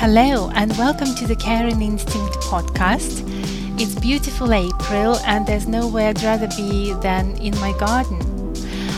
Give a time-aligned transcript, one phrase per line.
[0.00, 3.22] Hello, and welcome to the Caring Instinct podcast.
[3.78, 8.18] It's beautiful April, and there's nowhere I'd rather be than in my garden.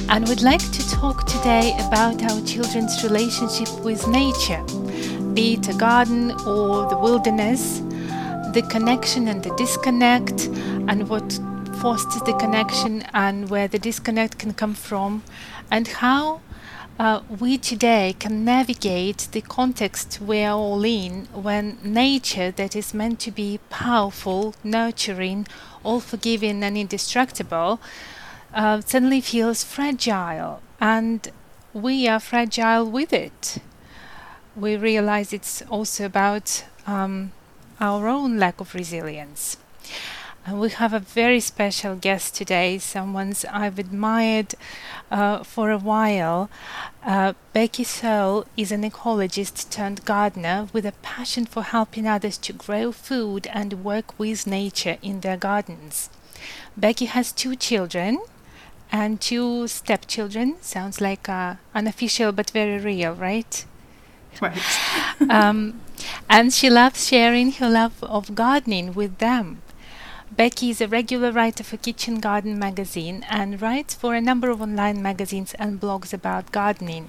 [0.09, 4.63] And we'd like to talk today about our children's relationship with nature,
[5.35, 7.81] be it a garden or the wilderness,
[8.55, 10.47] the connection and the disconnect,
[10.87, 11.33] and what
[11.81, 15.25] fosters the connection and where the disconnect can come from,
[15.69, 16.41] and how
[17.03, 22.95] uh, we today can navigate the context we are all in when nature that is
[22.95, 25.45] meant to be powerful, nurturing,
[25.83, 27.81] all forgiving, and indestructible
[28.55, 31.33] uh, suddenly feels fragile, and
[31.73, 33.59] we are fragile with it.
[34.55, 37.33] We realize it's also about um,
[37.81, 39.57] our own lack of resilience.
[40.45, 44.57] And we have a very special guest today, someone I've admired
[45.09, 46.51] uh, for a while.
[47.05, 52.53] Uh, Becky Searle is an ecologist turned gardener with a passion for helping others to
[52.53, 56.11] grow food and work with nature in their gardens.
[56.77, 58.19] Becky has two children
[58.91, 60.57] and two stepchildren.
[60.61, 63.65] Sounds like uh, unofficial but very real, right?
[64.41, 64.59] Right.
[65.31, 65.81] um,
[66.29, 69.63] and she loves sharing her love of gardening with them.
[70.35, 74.63] Becky is a regular writer for Kitchen Garden magazine and writes for a number of
[74.63, 77.09] online magazines and blogs about gardening.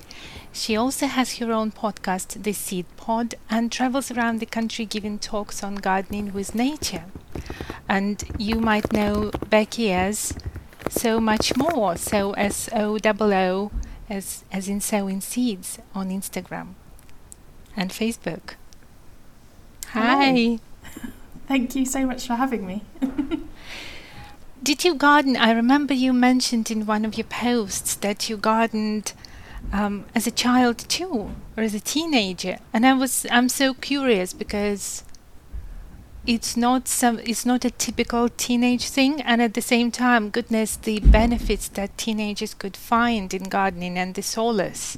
[0.52, 5.20] She also has her own podcast, The Seed Pod, and travels around the country giving
[5.20, 7.06] talks on gardening with nature.
[7.88, 10.36] And you might know Becky as
[10.90, 13.72] Sow Much More, so S O O O
[14.10, 16.74] as as in sowing seeds on Instagram
[17.78, 18.56] and Facebook.
[19.94, 20.60] Hi.
[21.54, 22.82] Thank you so much for having me.
[24.64, 25.38] Did you garden?
[25.38, 29.14] I remember you mentioned in one of your posts that you gardened
[29.72, 34.34] um, as a child too, or as a teenager, and I was I'm so curious
[34.34, 35.04] because
[36.26, 40.76] it's not some it's not a typical teenage thing, and at the same time, goodness,
[40.76, 44.98] the benefits that teenagers could find in gardening and the solace.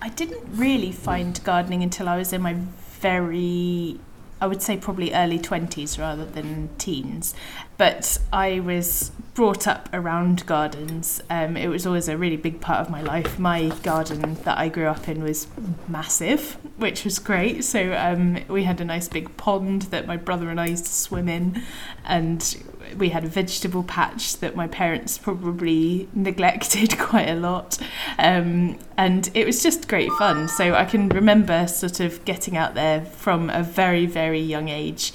[0.00, 2.54] I didn't really find gardening until I was in my
[3.00, 3.98] very
[4.42, 7.32] I would say probably early 20s rather than teens.
[7.78, 11.22] But I was brought up around gardens.
[11.30, 13.38] Um, it was always a really big part of my life.
[13.38, 15.46] My garden that I grew up in was
[15.86, 17.62] massive, which was great.
[17.64, 20.92] So um, we had a nice big pond that my brother and I used to
[20.92, 21.62] swim in,
[22.04, 22.64] and
[22.98, 27.78] we had a vegetable patch that my parents probably neglected quite a lot.
[28.18, 30.48] Um, and it was just great fun.
[30.48, 35.12] So I can remember sort of getting out there from a very, very young age.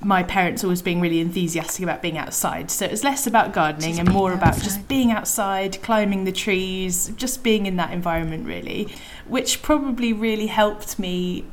[0.00, 2.70] My parents always being really enthusiastic about being outside.
[2.70, 6.24] So it was less about gardening Just and more being about just being outside, climbing
[6.24, 8.88] the trees, just being in that environment, really,
[9.26, 11.44] which probably really helped me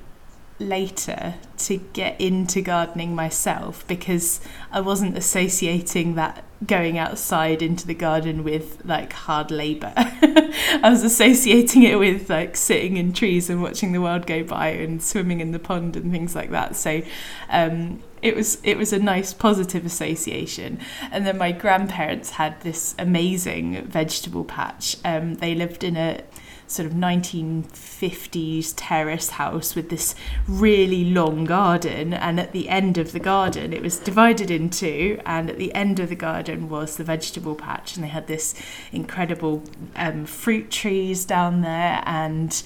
[0.60, 4.40] later to get into gardening myself because
[4.72, 9.94] I wasn't associating that going outside into the garden with like hard labor.
[9.98, 14.70] I was associating it with like sitting in trees and watching the world go by
[14.70, 16.76] and swimming in the pond and things like that.
[16.76, 17.02] So
[17.50, 20.80] um, it was it was a nice positive association.
[21.12, 24.98] And then my grandparents had this amazing vegetable patch.
[25.04, 26.22] Um, they lived in a
[26.68, 30.16] sort of 1950s terrace house with this
[30.48, 32.14] really long garden.
[32.14, 35.74] And at the end of the garden it was divided in two and at the
[35.74, 38.56] end of the garden was the vegetable patch and they had this
[38.92, 39.64] incredible
[39.96, 42.64] um, fruit trees down there and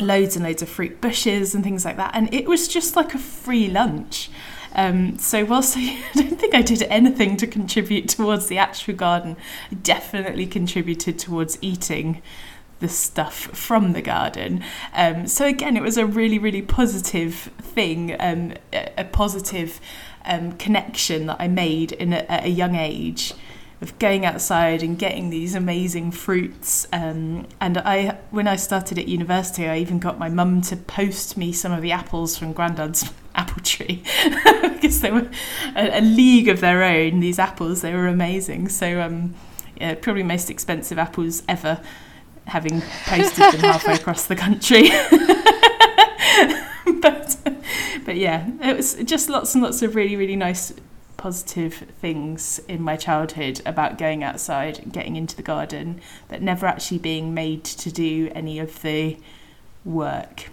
[0.00, 2.10] loads and loads of fruit bushes and things like that.
[2.14, 4.30] And it was just like a free lunch.
[4.74, 9.36] Um, so whilst I don't think I did anything to contribute towards the actual garden,
[9.70, 12.22] I definitely contributed towards eating
[12.80, 14.62] the stuff from the garden.
[14.92, 19.80] Um, so again, it was a really, really positive thing, um, a, positive
[20.24, 23.34] um, connection that I made in a, at a young age
[23.80, 26.86] of going outside and getting these amazing fruits.
[26.92, 31.36] Um, and I, when I started at university, I even got my mum to post
[31.36, 34.02] me some of the apples from Grandad's apple tree
[34.62, 35.28] because they were
[35.74, 37.20] a, a league of their own.
[37.20, 38.68] These apples, they were amazing.
[38.68, 39.34] So um,
[39.80, 41.80] yeah, probably most expensive apples ever
[42.46, 44.88] having posted them halfway across the country.
[47.00, 47.36] but
[48.04, 50.72] but yeah, it was just lots and lots of really really nice
[51.16, 55.98] positive things in my childhood about going outside and getting into the garden,
[56.28, 59.16] but never actually being made to do any of the
[59.86, 60.50] work.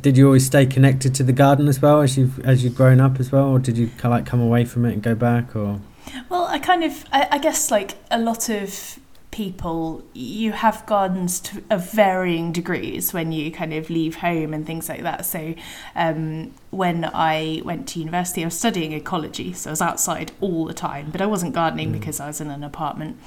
[0.00, 3.00] Did you always stay connected to the garden as well as you've as you've grown
[3.00, 5.14] up as well, or did you kind of like come away from it and go
[5.14, 5.80] back, or?
[6.28, 8.98] Well, I kind of, I, I guess, like a lot of
[9.34, 14.64] people, you have gardens to, of varying degrees when you kind of leave home and
[14.64, 15.26] things like that.
[15.26, 15.54] So,
[15.96, 20.66] um, when I went to university, I was studying ecology, so I was outside all
[20.66, 21.94] the time, but I wasn't gardening mm.
[21.94, 23.18] because I was in an apartment.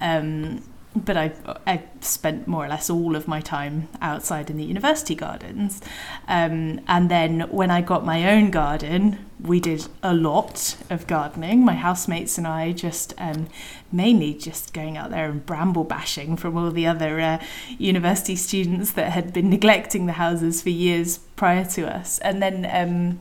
[0.00, 0.62] Um,
[0.96, 1.32] but I,
[1.66, 5.80] I spent more or less all of my time outside in the university gardens.
[6.26, 11.64] Um, and then when I got my own garden, we did a lot of gardening.
[11.64, 13.48] My housemates and I just um,
[13.92, 17.38] mainly just going out there and bramble bashing from all the other uh,
[17.78, 22.18] university students that had been neglecting the houses for years prior to us.
[22.20, 23.20] And then um,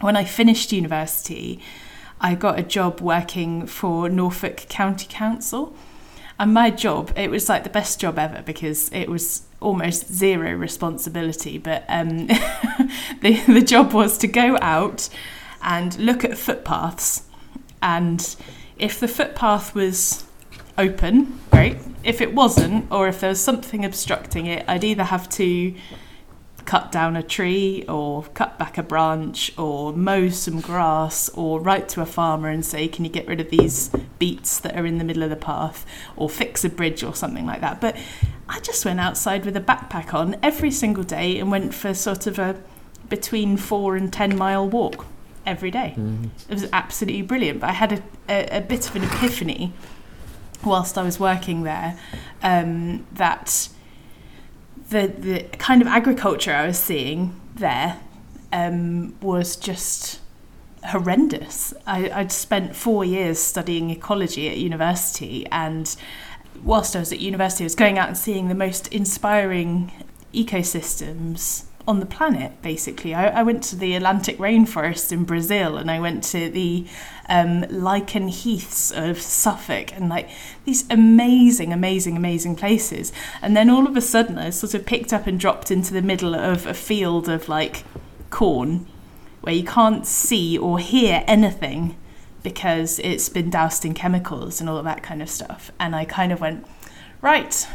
[0.00, 1.60] when I finished university,
[2.20, 5.74] I got a job working for Norfolk County Council.
[6.42, 10.54] And my job, it was like the best job ever because it was almost zero
[10.54, 11.56] responsibility.
[11.56, 12.26] But um,
[13.20, 15.08] the, the job was to go out
[15.62, 17.22] and look at footpaths.
[17.80, 18.34] And
[18.76, 20.24] if the footpath was
[20.76, 21.76] open, great.
[22.02, 25.72] If it wasn't, or if there was something obstructing it, I'd either have to
[26.64, 31.88] cut down a tree or cut back a branch or mow some grass or write
[31.90, 34.98] to a farmer and say, Can you get rid of these beets that are in
[34.98, 35.84] the middle of the path
[36.16, 37.80] or fix a bridge or something like that?
[37.80, 37.96] But
[38.48, 42.26] I just went outside with a backpack on every single day and went for sort
[42.26, 42.60] of a
[43.08, 45.06] between four and ten mile walk
[45.44, 45.94] every day.
[45.96, 46.26] Mm-hmm.
[46.48, 47.60] It was absolutely brilliant.
[47.60, 49.72] But I had a, a, a, bit of an epiphany
[50.64, 51.98] whilst I was working there
[52.42, 53.68] um, that
[54.92, 57.98] the the kind of agriculture I was seeing there
[58.52, 60.20] um, was just
[60.84, 61.72] horrendous.
[61.86, 65.94] I, I'd spent four years studying ecology at university, and
[66.62, 69.92] whilst I was at university, I was going out and seeing the most inspiring
[70.34, 73.14] ecosystems on the planet, basically.
[73.14, 76.86] I, I, went to the Atlantic rainforest in Brazil and I went to the
[77.28, 80.28] um, lichen heaths of Suffolk and like
[80.64, 83.12] these amazing, amazing, amazing places.
[83.40, 86.02] And then all of a sudden, I sort of picked up and dropped into the
[86.02, 87.84] middle of a field of like
[88.30, 88.86] corn
[89.40, 91.96] where you can't see or hear anything
[92.42, 95.70] because it's been doused in chemicals and all of that kind of stuff.
[95.78, 96.66] And I kind of went,
[97.20, 97.66] right,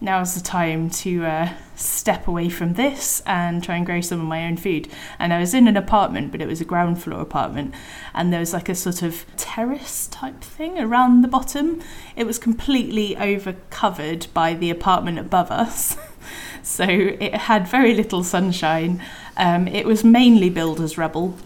[0.00, 4.26] now's the time to uh, step away from this and try and grow some of
[4.26, 4.88] my own food.
[5.18, 7.74] And I was in an apartment, but it was a ground floor apartment,
[8.14, 11.82] and there was like a sort of terrace type thing around the bottom.
[12.16, 15.96] It was completely over covered by the apartment above us.
[16.62, 19.02] so it had very little sunshine.
[19.36, 21.36] Um, it was mainly builder's rubble,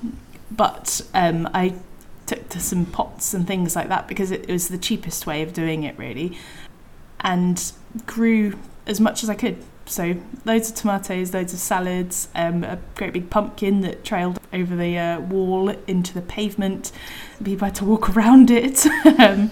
[0.51, 1.75] but um, I
[2.27, 5.53] took to some pots and things like that because it was the cheapest way of
[5.53, 6.39] doing it, really
[7.23, 7.73] and
[8.07, 9.59] grew as much as I could.
[9.87, 14.77] So loads of tomatoes, loads of salads, um, a great big pumpkin that trailed over
[14.77, 16.93] the uh, wall into the pavement.
[17.43, 18.87] People had to walk around it,
[19.19, 19.51] um,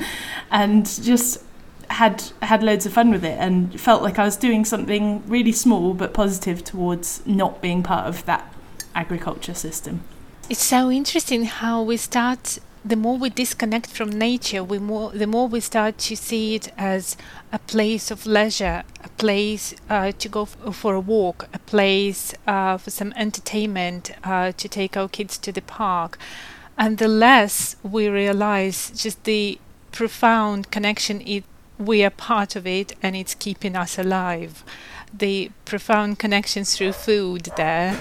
[0.50, 1.42] and just
[1.88, 5.52] had had loads of fun with it, and felt like I was doing something really
[5.52, 8.54] small but positive towards not being part of that
[8.94, 10.02] agriculture system.
[10.48, 15.26] It's so interesting how we start the more we disconnect from nature, we more, the
[15.26, 17.16] more we start to see it as
[17.52, 22.34] a place of leisure, a place uh, to go f- for a walk, a place
[22.46, 26.18] uh, for some entertainment, uh, to take our kids to the park.
[26.78, 29.58] And the less we realize just the
[29.92, 31.44] profound connection it,
[31.78, 34.64] we are part of it and it's keeping us alive.
[35.12, 37.98] The profound connection through food there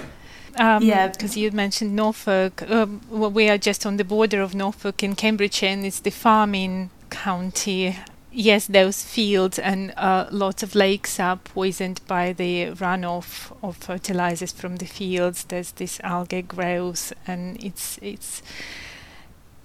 [0.56, 2.62] um, yeah, because you mentioned Norfolk.
[2.70, 6.12] Um, well, we are just on the border of Norfolk and Cambridgeshire, and it's the
[6.12, 7.98] farming county.
[8.32, 14.52] Yes, those fields and uh, lots of lakes are poisoned by the runoff of fertilizers
[14.52, 15.46] from the fields.
[15.46, 18.44] There's this algae growth, and it's it's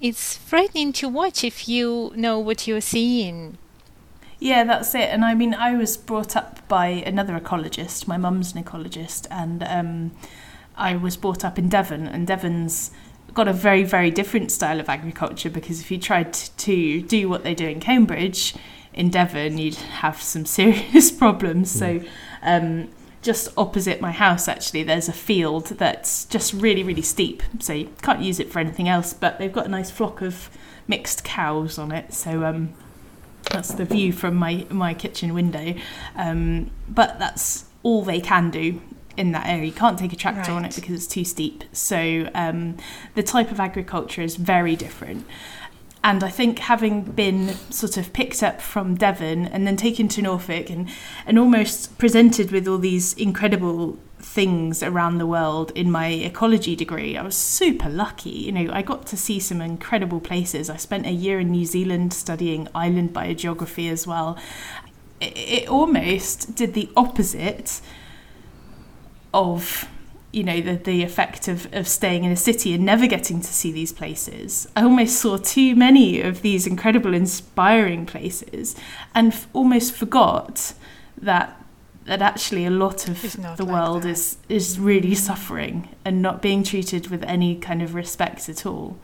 [0.01, 3.57] it's frightening to watch if you know what you're seeing.
[4.39, 5.09] Yeah, that's it.
[5.09, 8.07] And I mean, I was brought up by another ecologist.
[8.07, 10.11] My mum's an ecologist, and um,
[10.77, 12.91] I was brought up in Devon, and Devon's
[13.33, 17.43] got a very, very different style of agriculture because if you tried to do what
[17.43, 18.55] they do in Cambridge,
[18.93, 21.73] in Devon, you'd have some serious problems.
[21.75, 21.77] Mm.
[21.77, 22.09] So,
[22.41, 22.89] um,
[23.21, 27.43] just opposite my house, actually, there's a field that's just really, really steep.
[27.59, 30.49] So, you can't use it for anything else, but they've got a nice flock of
[30.87, 32.13] mixed cows on it.
[32.13, 32.73] So, um,
[33.51, 35.75] that's the view from my, my kitchen window.
[36.15, 38.81] Um, but that's all they can do
[39.17, 39.65] in that area.
[39.65, 40.57] You can't take a tractor right.
[40.57, 41.63] on it because it's too steep.
[41.71, 42.77] So um,
[43.15, 45.25] the type of agriculture is very different.
[46.03, 50.21] And I think having been sort of picked up from Devon and then taken to
[50.21, 50.87] Norfolk and,
[51.25, 57.17] and almost presented with all these incredible things around the world in my ecology degree.
[57.17, 58.29] I was super lucky.
[58.29, 60.69] You know, I got to see some incredible places.
[60.69, 64.37] I spent a year in New Zealand studying island biogeography as well.
[65.19, 67.81] It, it almost did the opposite
[69.35, 69.87] of
[70.31, 73.53] you know the, the effect of, of staying in a city and never getting to
[73.53, 78.75] see these places i almost saw too many of these incredible inspiring places
[79.13, 80.73] and f- almost forgot
[81.17, 81.61] that
[82.05, 83.21] that actually a lot of
[83.57, 84.09] the like world that.
[84.09, 88.97] is is really suffering and not being treated with any kind of respect at all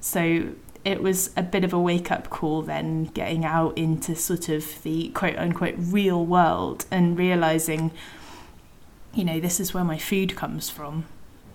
[0.00, 0.48] so
[0.84, 4.82] it was a bit of a wake up call then getting out into sort of
[4.84, 7.90] the quote unquote real world and realizing
[9.14, 11.06] you know, this is where my food comes from.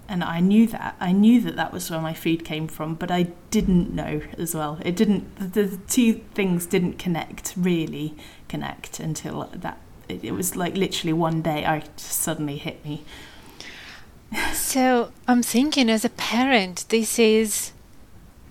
[0.07, 0.95] And I knew that.
[0.99, 4.53] I knew that that was where my food came from, but I didn't know as
[4.53, 4.79] well.
[4.83, 8.15] It didn't, the, the two things didn't connect, really
[8.49, 9.77] connect until that,
[10.09, 13.03] it, it was like literally one day I suddenly hit me.
[14.51, 17.71] So I'm thinking as a parent, this is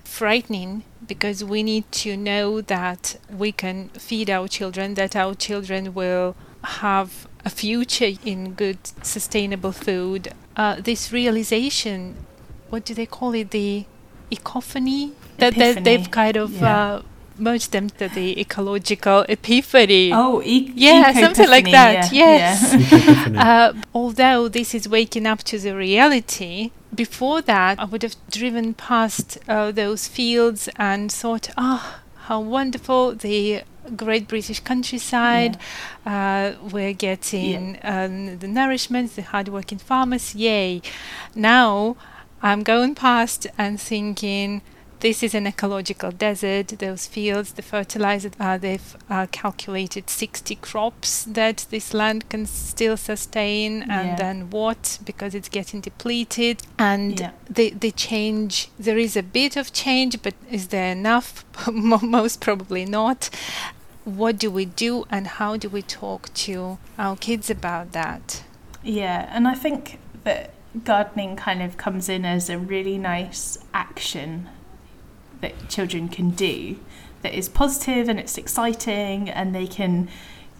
[0.04, 5.92] frightening because we need to know that we can feed our children, that our children
[5.92, 10.32] will have a future in good, sustainable food.
[10.56, 12.16] Uh, this realization,
[12.70, 13.50] what do they call it?
[13.50, 13.84] The
[14.30, 15.12] ecophony?
[15.38, 16.76] That they, they've kind of yeah.
[16.76, 17.02] uh,
[17.38, 20.12] merged them to the ecological epiphany.
[20.12, 22.92] Oh, e- Yeah, something like that, yeah, yes.
[22.92, 23.72] yeah.
[23.72, 28.74] Uh, although this is waking up to the reality, before that, I would have driven
[28.74, 33.62] past uh, those fields and thought, ah, how wonderful the
[33.96, 35.58] great British countryside.
[36.06, 40.82] Uh, we're getting um, the nourishment, the hardworking farmers, yay.
[41.34, 41.96] Now
[42.40, 44.62] I'm going past and thinking,
[45.02, 46.68] this is an ecological desert.
[46.78, 52.96] Those fields, the fertilizer, uh, they've uh, calculated 60 crops that this land can still
[52.96, 54.16] sustain, and Yeah.
[54.16, 55.00] then what?
[55.04, 56.62] Because it's getting depleted.
[56.78, 57.32] And Yeah.
[57.50, 61.44] the, the change, there is a bit of change, but is there enough?
[61.70, 63.28] Most probably not.
[64.04, 68.44] What do we do, and how do we talk to our kids about that?
[68.84, 70.50] Yeah, and I think that
[70.84, 74.48] gardening kind of comes in as a really nice action
[75.42, 76.76] that children can do
[77.20, 80.08] that is positive and it's exciting and they can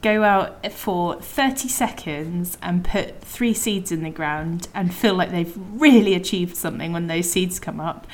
[0.03, 5.31] go out for 30 seconds and put three seeds in the ground and feel like
[5.31, 8.07] they've really achieved something when those seeds come up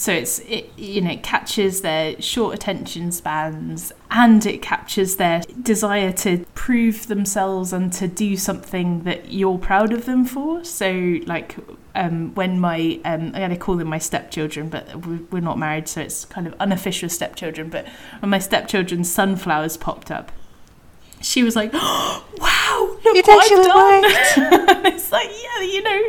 [0.00, 5.42] so it's it you know it captures their short attention spans and it captures their
[5.60, 10.64] desire to prove themselves and to do something that you're proud of them for.
[10.64, 11.54] So like
[11.94, 15.86] um, when my um, going to call them my stepchildren but we- we're not married
[15.86, 17.86] so it's kind of unofficial stepchildren but
[18.20, 20.32] when my stepchildren's sunflowers popped up
[21.20, 24.86] she was like wow look what I've done.
[24.86, 26.02] it's like yeah you know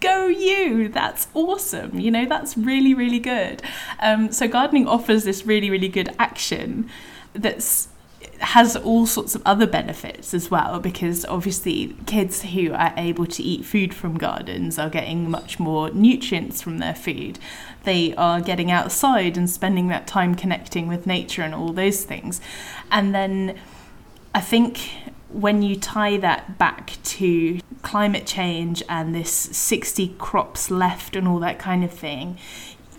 [0.00, 0.88] go you.
[0.88, 1.98] That's awesome.
[1.98, 3.62] You know that's really really good.
[4.00, 6.88] Um, so gardening offers this really really good action
[7.32, 7.88] that's
[8.40, 13.42] has all sorts of other benefits as well because obviously kids who are able to
[13.42, 17.38] eat food from gardens are getting much more nutrients from their food.
[17.84, 22.40] They are getting outside and spending that time connecting with nature and all those things.
[22.90, 23.58] And then
[24.34, 24.90] I think
[25.30, 31.38] when you tie that back to climate change and this 60 crops left and all
[31.40, 32.38] that kind of thing,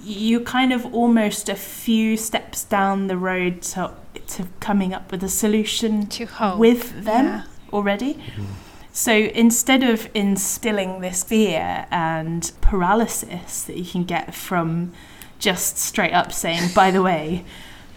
[0.03, 3.91] you're kind of almost a few steps down the road to,
[4.27, 6.57] to coming up with a solution To hope.
[6.57, 7.43] with them Yeah.
[7.73, 8.13] already.
[8.13, 8.45] Mm-hmm.
[8.93, 14.91] So instead of instilling this fear and paralysis that you can get from
[15.37, 17.45] just straight up saying, by the way,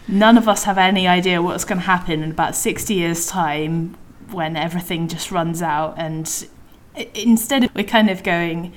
[0.07, 3.97] none of us have any idea what's going to happen in about 60 years' time
[4.33, 5.95] when everything just runs out.
[5.97, 6.47] And
[7.15, 8.73] instead, we're kind of going,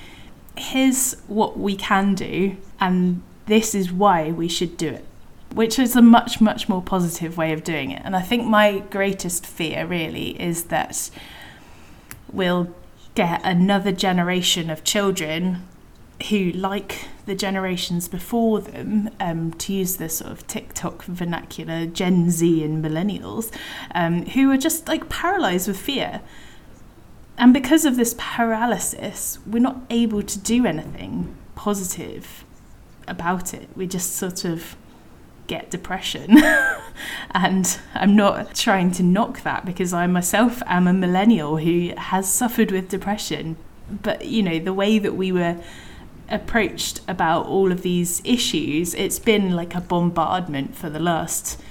[0.57, 5.05] here's what we can do, and this is why we should do it.
[5.53, 8.01] Which is a much, much more positive way of doing it.
[8.03, 11.09] And I think my greatest fear really is that
[12.31, 12.73] we'll
[13.13, 15.65] get another generation of children
[16.29, 22.29] who, like the generations before them, um, to use the sort of TikTok vernacular, Gen
[22.31, 23.51] Z and millennials,
[23.93, 26.21] um, who are just like paralyzed with fear.
[27.37, 32.45] And because of this paralysis, we're not able to do anything positive
[33.07, 33.67] about it.
[33.75, 34.77] We just sort of
[35.47, 36.37] get depression.
[37.31, 42.31] and I'm not trying to knock that because I myself am a millennial who has
[42.31, 43.57] suffered with depression.
[43.89, 45.57] But, you know, the way that we were
[46.29, 51.61] approached about all of these issues, it's been like a bombardment for the last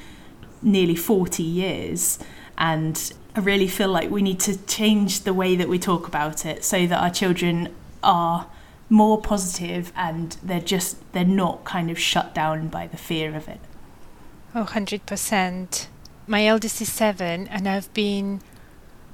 [0.62, 2.18] nearly 40 years.
[2.56, 6.46] And I really feel like we need to change the way that we talk about
[6.46, 8.46] it so that our children are
[8.88, 13.48] more positive and they're just they're not kind of shut down by the fear of
[13.48, 13.60] it.
[14.54, 15.86] Oh, 100%.
[16.26, 18.40] My eldest is 7 and I've been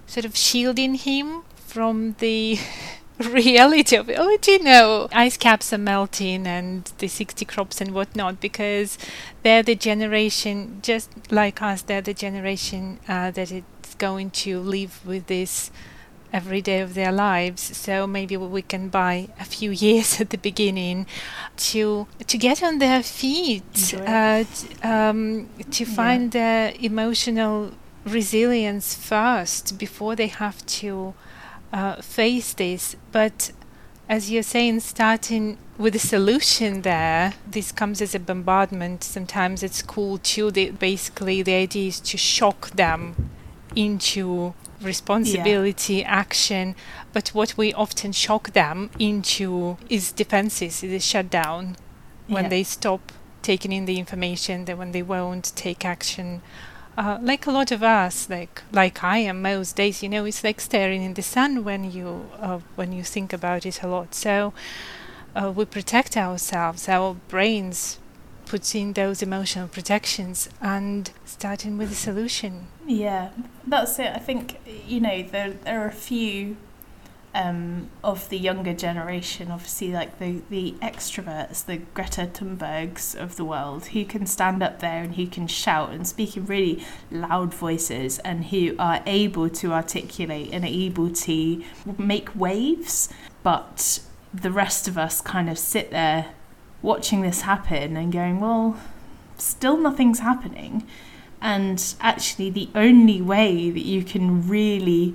[0.06, 2.58] sort of shielding him from the
[3.30, 4.16] reality of it.
[4.18, 8.96] Oh, do you know, ice caps are melting and the 60 crops and whatnot because
[9.42, 15.04] they're the generation, just like us, they're the generation uh, that it's going to live
[15.06, 15.70] with this
[16.32, 17.76] every day of their lives.
[17.76, 21.06] So maybe we can buy a few years at the beginning
[21.56, 26.40] to to get on their feet, uh, t- um, to find yeah.
[26.40, 27.72] their emotional
[28.06, 31.12] resilience first before they have to
[31.72, 32.96] uh, face this.
[33.12, 33.52] But
[34.08, 39.04] as you're saying, starting with a solution there, this comes as a bombardment.
[39.04, 40.50] Sometimes it's cool too.
[40.50, 43.30] They, basically, the idea is to shock them
[43.76, 46.08] into responsibility, yeah.
[46.08, 46.74] action.
[47.12, 51.76] But what we often shock them into is defenses, is a shutdown
[52.26, 52.50] when yeah.
[52.50, 53.12] they stop
[53.42, 56.42] taking in the information, that when they won't take action
[57.00, 60.44] uh, like a lot of us, like like I am most days, you know, it's
[60.44, 64.14] like staring in the sun when you uh, when you think about it a lot.
[64.14, 64.52] So
[65.34, 66.88] uh, we protect ourselves.
[66.88, 67.98] Our brains
[68.44, 72.66] puts in those emotional protections and starting with a solution.
[72.86, 73.30] Yeah,
[73.66, 74.10] that's it.
[74.14, 76.58] I think you know there there are a few
[77.34, 83.44] um, of the younger generation, obviously, like the, the extroverts, the Greta Thunbergs of the
[83.44, 87.54] world, who can stand up there and who can shout and speak in really loud
[87.54, 91.62] voices and who are able to articulate and able to
[91.96, 93.08] make waves.
[93.42, 94.00] But
[94.34, 96.34] the rest of us kind of sit there
[96.82, 98.76] watching this happen and going, well,
[99.38, 100.86] still nothing's happening.
[101.40, 105.14] And actually, the only way that you can really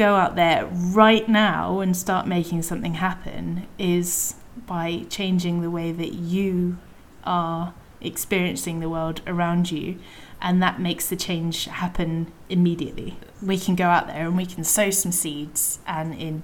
[0.00, 4.34] go out there right now and start making something happen is
[4.66, 6.78] by changing the way that you
[7.22, 9.98] are experiencing the world around you
[10.40, 14.64] and that makes the change happen immediately we can go out there and we can
[14.64, 16.42] sow some seeds and in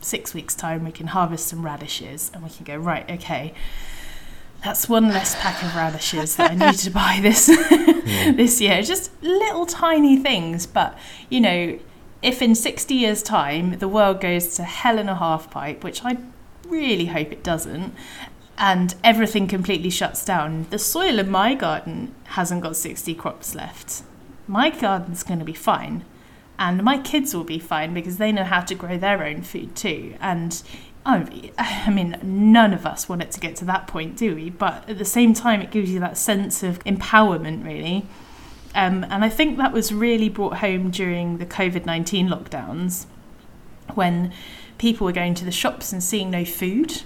[0.00, 3.52] six weeks time we can harvest some radishes and we can go right okay
[4.62, 8.30] that's one less pack of radishes that I need to buy this yeah.
[8.30, 8.80] this year.
[8.80, 10.96] Just little tiny things, but
[11.30, 11.80] you know,
[12.22, 16.04] if in 60 years' time the world goes to hell in a half pipe, which
[16.04, 16.18] I
[16.66, 17.94] really hope it doesn't,
[18.58, 24.02] and everything completely shuts down, the soil in my garden hasn't got 60 crops left.
[24.46, 26.04] My garden's going to be fine.
[26.58, 29.74] And my kids will be fine because they know how to grow their own food
[29.74, 30.14] too.
[30.20, 30.62] And
[31.04, 34.50] I mean, none of us want it to get to that point, do we?
[34.50, 38.06] But at the same time, it gives you that sense of empowerment, really.
[38.74, 43.06] Um, and I think that was really brought home during the COVID 19 lockdowns
[43.94, 44.32] when
[44.78, 47.02] people were going to the shops and seeing no food.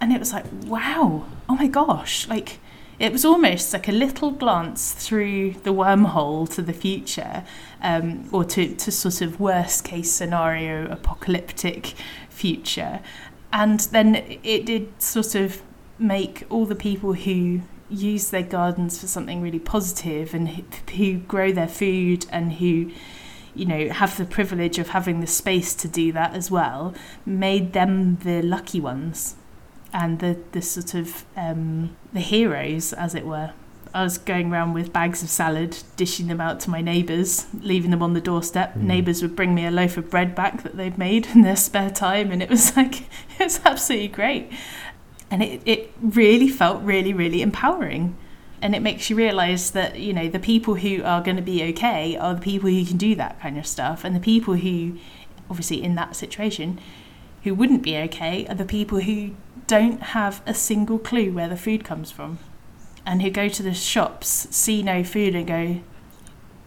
[0.00, 2.58] And it was like, wow, oh my gosh, like
[2.98, 7.44] it was almost like a little glance through the wormhole to the future
[7.82, 11.94] um, or to, to sort of worst case scenario apocalyptic
[12.28, 13.00] future.
[13.52, 15.62] And then it did sort of
[15.98, 20.48] make all the people who use their gardens for something really positive and
[20.96, 22.90] who grow their food and who
[23.54, 26.94] you know have the privilege of having the space to do that as well
[27.26, 29.34] made them the lucky ones
[29.92, 33.52] and the the sort of um, the heroes as it were
[33.92, 37.90] I was going around with bags of salad, dishing them out to my neighbours, leaving
[37.90, 38.74] them on the doorstep.
[38.74, 38.82] Mm.
[38.82, 41.90] Neighbours would bring me a loaf of bread back that they'd made in their spare
[41.90, 43.00] time, and it was like,
[43.40, 44.52] it was absolutely great
[45.30, 48.16] and it, it really felt really really empowering.
[48.62, 51.62] And it makes you realize that you know the people who are going to be
[51.70, 54.04] okay are the people who can do that kind of stuff.
[54.04, 54.98] And the people who
[55.48, 56.78] obviously in that situation
[57.42, 59.30] who wouldn't be okay are the people who
[59.66, 62.38] don't have a single clue where the food comes from.
[63.06, 65.80] And who go to the shops see no food and go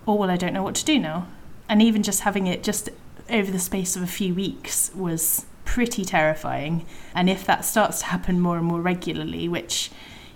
[0.06, 1.28] oh well i don't know what to do now.
[1.70, 2.90] And even just having it just
[3.30, 6.86] over the space of a few weeks was pretty terrifying.
[7.16, 9.90] And if that starts to happen more and more regularly, which,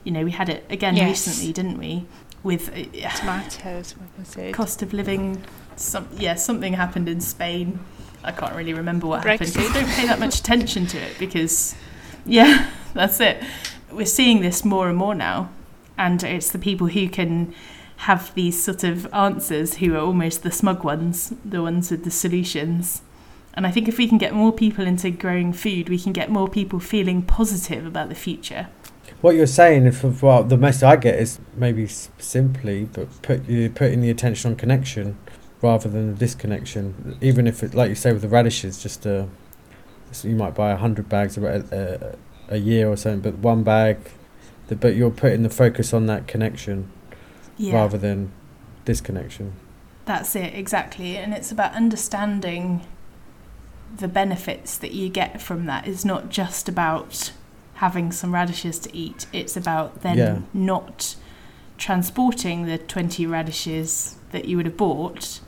[0.04, 1.28] you know, we had it again yes.
[1.28, 2.06] recently, didn't we?
[2.42, 4.52] With uh, tomatoes, what was it?
[4.56, 5.44] Cost of living,
[5.76, 7.80] some yeah, something happened in Spain.
[8.24, 9.54] I can't really remember what Brexit.
[9.54, 9.74] happened.
[9.74, 11.76] So don't pay that much attention to it because,
[12.26, 13.44] yeah, that's it.
[13.92, 15.52] We're seeing this more and more now,
[16.00, 17.54] and it's the people who can
[17.98, 22.12] have these sort of answers who are almost the smug ones, the ones with the
[22.12, 23.04] solutions.
[23.58, 26.30] And I think if we can get more people into growing food, we can get
[26.30, 28.68] more people feeling positive about the future.
[29.22, 33.70] What you're saying, if well, the message I get is maybe simply, but put you
[33.72, 35.18] putting the attention on connection.
[35.62, 37.18] rather than a disconnection.
[37.20, 39.26] Even if it, like you say, with the radishes, just uh,
[40.12, 42.16] a, so you might buy a hundred bags a, a, uh, uh,
[42.50, 43.98] a year or something, but one bag,
[44.68, 46.92] the, but you're putting the focus on that connection
[47.58, 47.74] Yeah.
[47.74, 48.32] rather than
[48.86, 49.54] disconnection.
[50.06, 51.18] That's it, exactly.
[51.18, 52.86] And it's about understanding
[53.96, 57.32] the benefits that you get from that is not just about
[57.76, 60.40] having some radishes to eat, it's about then Yeah.
[60.54, 61.16] not
[61.78, 65.40] transporting the 20 radishes that you would have bought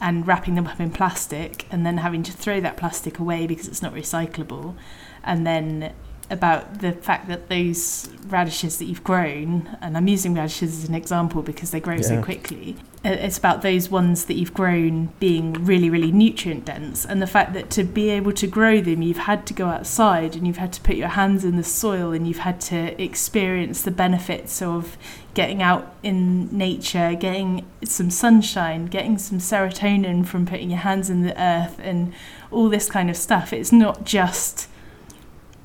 [0.00, 3.68] and wrapping them up in plastic and then having to throw that plastic away because
[3.68, 4.74] it's not recyclable.
[5.22, 5.92] And then
[6.30, 10.94] about the fact that those radishes that you've grown, and I'm using radishes as an
[10.94, 15.52] example because they grow so quickly, uh, it's about those ones that you've grown being
[15.54, 19.18] really, really nutrient dense, and the fact that to be able to grow them, you've
[19.18, 22.28] had to go outside and you've had to put your hands in the soil and
[22.28, 24.96] you've had to experience the benefits of
[25.34, 31.22] getting out in nature, getting some sunshine, getting some serotonin from putting your hands in
[31.22, 32.12] the earth, and
[32.50, 33.52] all this kind of stuff.
[33.52, 34.68] It's not just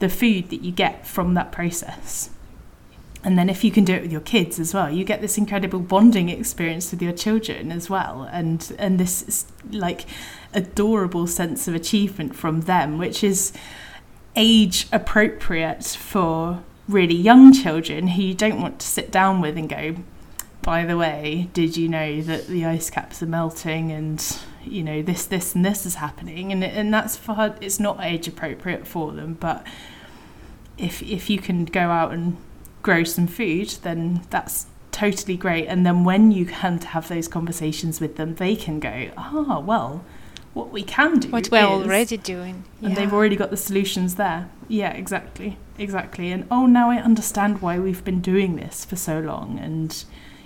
[0.06, 2.30] the food that you get from that process.
[3.24, 5.36] And then if you can do it with your kids as well, you get this
[5.36, 10.06] incredible bonding experience with your children as well, and and this is like
[10.54, 13.52] adorable sense of achievement from them, which is
[14.36, 19.70] age appropriate for really young children who you don't want to sit down with and
[19.70, 19.96] go,
[20.62, 25.02] by the way, did you know that the ice caps are melting and you know
[25.02, 26.52] this, this, and this is happening?
[26.52, 29.66] And and that's for it's not age appropriate for them, but
[30.78, 32.38] if if you can go out and
[32.82, 35.66] grow some food, then that's totally great.
[35.68, 40.04] And then when you can have those conversations with them, they can go, ah, well,
[40.54, 42.64] what we can do, What we're is- already doing.
[42.82, 44.48] and they've already got the solutions there.
[44.70, 46.32] Yeah, exactly, exactly.
[46.32, 50.04] And oh, now I understand why we've been doing this for so long, and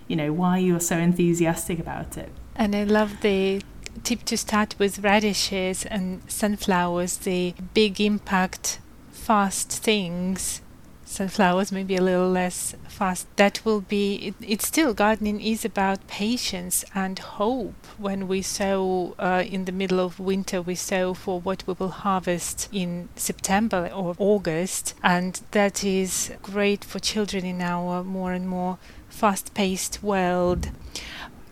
[0.07, 2.29] you know why you're so enthusiastic about it.
[2.55, 3.61] And I love the
[4.03, 8.79] tip to start with radishes and sunflowers, the big impact,
[9.11, 10.61] fast things.
[11.05, 13.25] Sunflowers maybe a little less fast.
[13.37, 17.87] That will be, it, it's still, gardening is about patience and hope.
[17.97, 21.89] When we sow uh, in the middle of winter, we sow for what we will
[21.89, 24.93] harvest in September or August.
[25.01, 28.77] And that is great for children in our more and more
[29.09, 30.69] fast paced world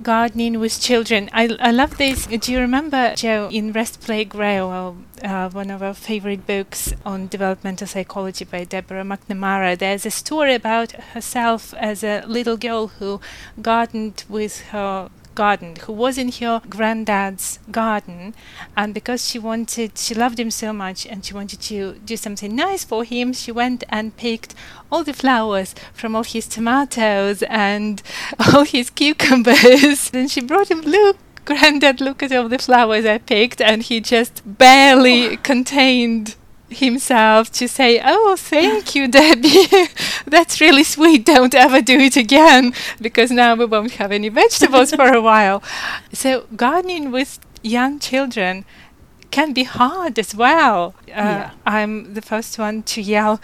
[0.02, 1.30] gardening with children.
[1.34, 2.28] I, I love this.
[2.28, 7.28] Do you remember, Joe, in Rest, Play, Grow, uh, one of our favorite books on
[7.28, 9.78] developmental psychology by Deborah MacNamara?
[9.78, 13.20] There's a story about herself as a little girl who
[13.62, 18.34] gardened with her garden who was in her granddad's garden
[18.76, 22.56] and because she wanted she loved him so much and she wanted to do something
[22.56, 24.56] nice for him she went and picked
[24.92, 28.02] all the flowers from all his tomatoes and
[28.54, 30.10] all his cucumbers.
[30.16, 34.02] Then she brought him look granddad look at all the flowers i picked and he
[34.02, 36.36] just barely contained
[36.70, 39.68] himself to say, Oh, thank you, Debbie.
[40.26, 41.26] That's really sweet.
[41.26, 45.64] Don't ever do it again because now we won't have any vegetables for a while.
[46.14, 48.66] So, gardening with young children
[49.32, 50.96] can be hard as well.
[51.10, 51.52] Uh, Yeah.
[51.66, 53.40] I'm the first one to yell,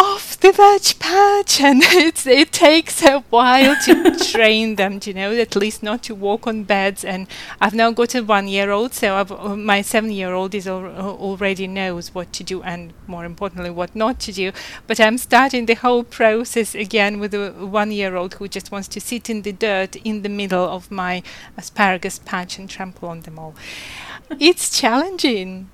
[0.00, 5.30] off the veg patch and it's, it takes a while to train them you know
[5.32, 7.04] at least not to walk on beds.
[7.04, 7.26] And
[7.60, 10.66] i've now got a one year old so I've, uh, my seven year old is
[10.66, 14.52] al- uh, already knows what to do and more importantly what not to do.
[14.86, 18.88] But i'm starting the whole process again with a one year old who just wants
[18.88, 21.22] to sit in the dirt in the middle of my
[21.58, 23.54] asparagus patch and trample on them all.
[24.38, 25.68] It's challenging.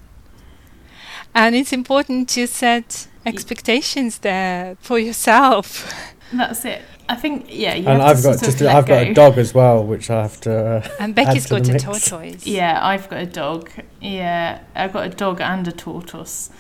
[1.34, 5.92] And it's important to set expectations there for yourself.
[6.32, 6.82] That's it.
[7.08, 7.74] I think yeah.
[7.74, 9.84] You and have I've to got just of let I've got a dog as well,
[9.84, 10.52] which I have to.
[10.56, 11.84] Uh, And Becky's Add to got the a mix.
[12.10, 12.46] tortoise.
[12.46, 13.70] Yeah, I've got a dog.
[14.00, 16.50] Yeah, I've got a dog and a tortoise.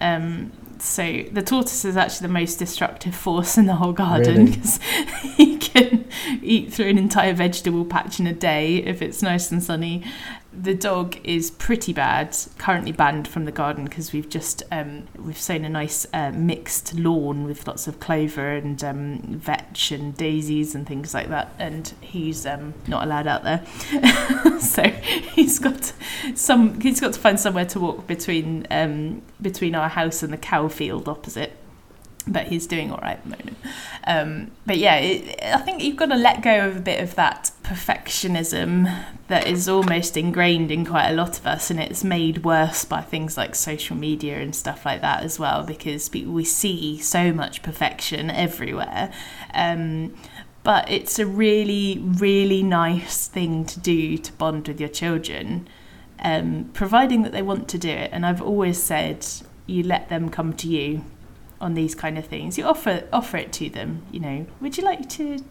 [0.00, 4.50] Um, so the tortoise is actually the most destructive force in the whole garden Really?
[4.50, 4.80] because
[5.36, 6.04] he can
[6.42, 10.04] eat through an entire vegetable patch in a day if it's nice and sunny.
[10.56, 12.36] The dog is pretty bad.
[12.58, 16.94] Currently banned from the garden because we've just um, we've sown a nice uh, mixed
[16.94, 21.52] lawn with lots of clover and um, vetch and daisies and things like that.
[21.58, 23.64] And he's um, not allowed out there,
[24.60, 25.92] so he's got
[26.34, 26.80] some.
[26.80, 30.68] He's got to find somewhere to walk between um, between our house and the cow
[30.68, 31.52] field opposite.
[32.26, 33.56] But he's doing all right at the moment.
[34.06, 37.14] Um, but yeah, it, I think you've got to let go of a bit of
[37.16, 38.90] that perfectionism
[39.28, 43.02] that is almost ingrained in quite a lot of us, and it's made worse by
[43.02, 47.62] things like social media and stuff like that as well, because we see so much
[47.62, 49.12] perfection everywhere.
[49.52, 50.14] Um,
[50.62, 55.68] but it's a really, really nice thing to do to bond with your children,
[56.20, 58.10] um, providing that they want to do it.
[58.14, 59.26] And I've always said
[59.66, 61.04] you let them come to you
[61.64, 62.58] on these kind of things.
[62.58, 64.02] You offer offer it to them.
[64.12, 65.44] You know, would you like to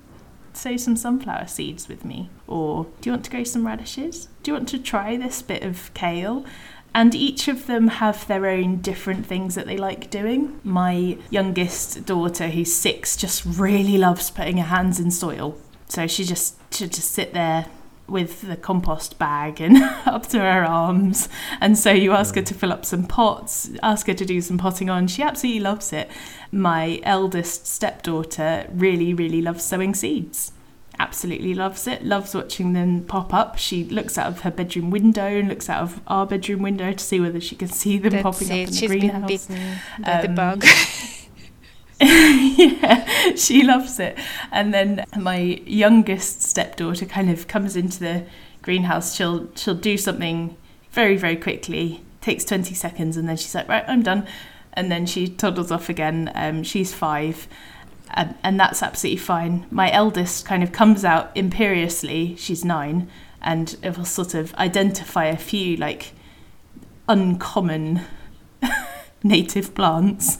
[0.53, 2.29] sow some sunflower seeds with me?
[2.47, 4.27] Or do you want to grow some radishes?
[4.43, 6.45] Do you want to try this bit of kale?
[6.95, 10.59] And each of them have their own different things that they like doing.
[10.63, 15.57] My youngest daughter, who's six, just really loves putting her hands in soil.
[15.89, 17.65] So she just should just sit there
[18.07, 21.29] with the compost bag and up to her arms.
[21.61, 24.57] And so you ask her to fill up some pots, ask her to do some
[24.57, 25.07] potting on.
[25.07, 26.09] She absolutely loves it.
[26.51, 30.51] My eldest stepdaughter really, really loves sowing seeds
[30.99, 33.57] absolutely loves it, loves watching them pop up.
[33.57, 37.03] She looks out of her bedroom window and looks out of our bedroom window to
[37.03, 38.61] see whether she can see them That's popping it.
[38.63, 39.19] up in She's the greenhouse.
[39.47, 40.65] been bitten by the Um, bug.
[42.03, 44.17] yeah, she loves it.
[44.51, 48.25] And then my youngest stepdaughter kind of comes into the
[48.61, 49.15] greenhouse.
[49.15, 50.55] She'll she'll do something
[50.91, 52.03] very very quickly.
[52.21, 54.27] Takes twenty seconds, and then she's like, "Right, I'm done."
[54.73, 56.31] And then she toddles off again.
[56.33, 57.47] Um, she's five,
[58.11, 59.67] and, and that's absolutely fine.
[59.69, 62.35] My eldest kind of comes out imperiously.
[62.37, 63.09] She's nine,
[63.41, 66.13] and it will sort of identify a few like
[67.07, 68.01] uncommon
[69.23, 70.37] native plants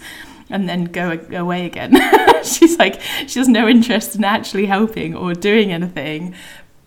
[0.53, 1.97] and then go away again.
[2.43, 6.35] She's like, she has no interest in actually helping or doing anything,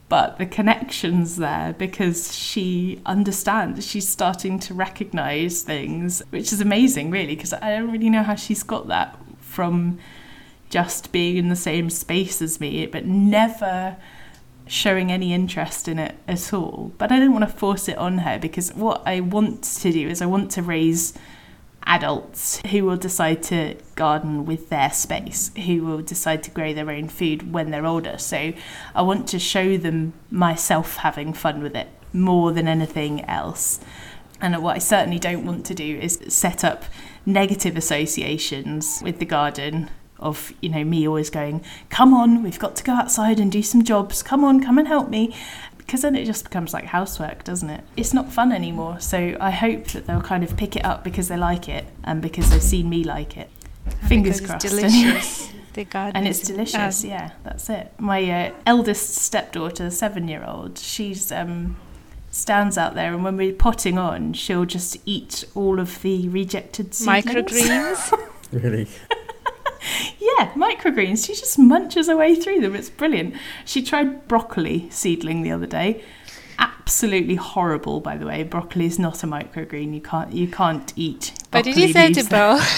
[0.09, 3.85] but the connection's there because she understands.
[3.85, 8.37] She's starting to recognize things, which is amazing, really, because I don't really know how
[8.37, 9.99] she's got that from
[10.71, 13.97] just being in the same space as me, but never
[14.69, 16.93] showing any interest in it at all.
[16.99, 20.09] But I don't want to force it on her because what I want to do
[20.09, 21.15] is I want to raise
[21.87, 26.91] adults who will decide to garden with their space, who will decide to grow their
[26.91, 28.19] own food when they're older.
[28.19, 28.53] So
[28.95, 33.81] I want to show them myself having fun with it more than anything else.
[34.41, 36.85] And what I certainly don't want to do is set up
[37.25, 42.77] negative associations with the garden of, you know, me always going, come on, we've got
[42.77, 44.23] to go outside and do some jobs.
[44.23, 45.35] Come on, come and help me.
[45.87, 47.85] Because then it just becomes like housework, doesn't it?
[47.97, 48.99] It's not fun anymore.
[49.01, 52.21] So I hope that they'll kind of pick it up because they like it and
[52.21, 53.49] because they've seen me like it.
[54.09, 54.65] Fingers crossed.
[54.65, 55.53] It's delicious.
[55.77, 57.93] the garden And it's delicious, uh, yeah, that's it.
[57.99, 61.77] My uh, eldest stepdaughter, the seven year old, she's um,
[62.33, 66.95] stands out there, and when we're potting on, she'll just eat all of the rejected
[66.95, 67.27] seedlings.
[67.27, 68.29] microgreens.
[68.53, 68.87] Really?
[70.39, 71.27] Yeah, microgreens.
[71.27, 72.75] She just munches her way through them.
[72.75, 73.35] It's brilliant.
[73.65, 76.03] She tried broccoli seedling the other day.
[76.59, 78.43] Absolutely horrible, by the way.
[78.43, 79.95] Broccoli is not a microgreen.
[79.95, 81.33] You can't you can't eat.
[81.51, 81.51] Broccoli.
[81.51, 82.19] But broccoli is leaves.
[82.19, 82.61] edible.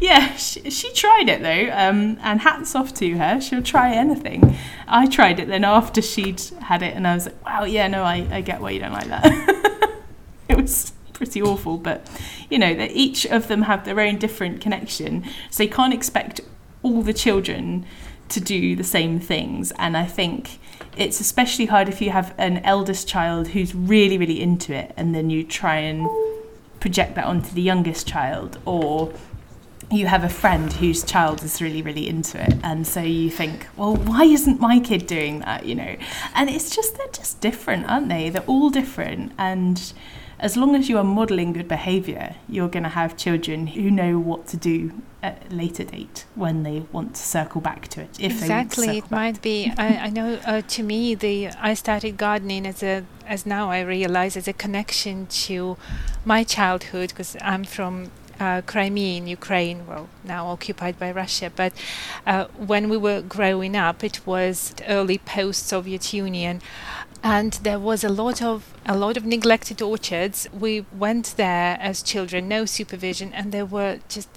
[0.00, 3.40] Yeah, she, she tried it though, um, and hats off to her.
[3.40, 4.56] She'll try anything.
[4.88, 8.02] I tried it then after she'd had it, and I was like, wow, yeah, no,
[8.02, 9.24] I, I get why you don't like that.
[10.48, 12.08] it was pretty awful, but
[12.50, 16.40] you know, that each of them have their own different connection, so you can't expect
[16.86, 17.84] all the children
[18.28, 19.72] to do the same things.
[19.78, 20.58] And I think
[20.96, 25.14] it's especially hard if you have an eldest child who's really, really into it, and
[25.14, 26.08] then you try and
[26.80, 29.12] project that onto the youngest child, or
[29.90, 32.54] you have a friend whose child is really really into it.
[32.62, 35.64] And so you think well why isn't my kid doing that?
[35.64, 35.96] You know?
[36.34, 38.30] And it's just they're just different aren't they?
[38.30, 39.32] They're all different.
[39.38, 39.92] And
[40.38, 44.18] as long as you are modeling good behavior you're going to have children who know
[44.18, 48.10] what to do at a later date when they want to circle back to it
[48.20, 49.10] exactly it want to circle back.
[49.10, 53.46] might be i, I know uh, to me the i started gardening as a as
[53.46, 55.76] now i realize as a connection to
[56.24, 61.50] my childhood because i'm from uh, Crimea in Ukraine, well, now occupied by Russia.
[61.54, 61.72] But
[62.26, 66.60] uh, when we were growing up, it was early post-Soviet Union,
[67.22, 70.48] and there was a lot of a lot of neglected orchards.
[70.52, 74.28] We went there as children, no supervision, and there were just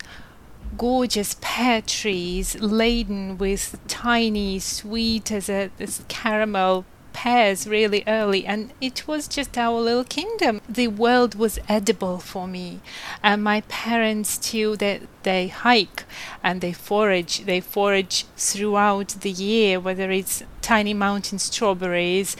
[0.78, 8.72] gorgeous pear trees laden with tiny, sweet as a as caramel pears really early and
[8.82, 10.62] it was just our little kingdom.
[10.68, 12.82] The world was edible for me
[13.24, 16.04] and my parents too they, they hike
[16.44, 17.46] and they forage.
[17.46, 22.36] They forage throughout the year whether it's tiny mountain strawberries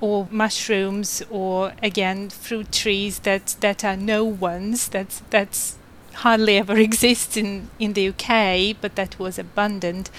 [0.00, 4.88] or mushrooms or again fruit trees that that are no ones.
[4.88, 5.76] That's that's
[6.14, 10.10] hardly ever exists in in the UK but that was abundant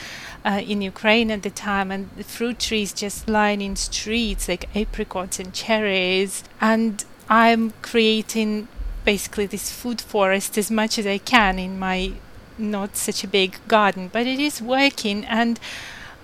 [0.45, 5.39] uh, in Ukraine at the time, and the fruit trees just lining streets like apricots
[5.39, 6.43] and cherries.
[6.59, 8.67] And I'm creating
[9.05, 12.13] basically this food forest as much as I can in my
[12.57, 15.25] not such a big garden, but it is working.
[15.25, 15.59] And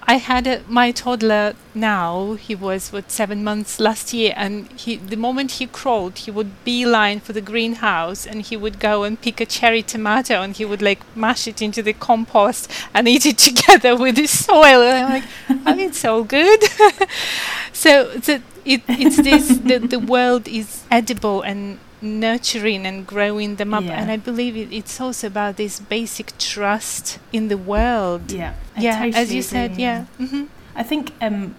[0.04, 2.34] I had a, my toddler now.
[2.34, 6.64] He was what seven months last year, and he the moment he crawled, he would
[6.64, 10.66] beeline for the greenhouse, and he would go and pick a cherry tomato, and he
[10.66, 14.82] would like mash it into the compost and eat it together with the soil.
[14.82, 15.30] And I'm like,
[15.68, 16.64] oh, it's all good.
[17.74, 23.74] so the, it, it's this the, the world is edible and nurturing and growing them
[23.74, 23.84] up.
[23.84, 24.00] Yeah.
[24.02, 28.32] And I believe it, it's also about this basic trust in the world.
[28.32, 30.06] Yeah, I yeah, as totally you said, agree, yeah.
[30.18, 30.44] hmm
[30.76, 31.56] I think um,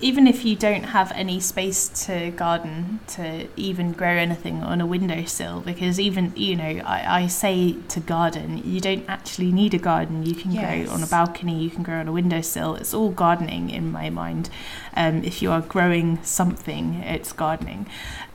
[0.00, 4.86] even if you don't have any space to garden, to even grow anything on a
[4.86, 9.78] windowsill, because even, you know, I, I say to garden, you don't actually need a
[9.78, 10.24] garden.
[10.24, 12.74] You can grow on a balcony, you can grow on a windowsill.
[12.76, 14.50] It's all gardening in my mind.
[14.94, 17.86] Um, if you are growing something, it's gardening.